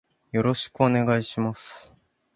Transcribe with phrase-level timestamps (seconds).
[0.31, 1.93] よろしくお願いします。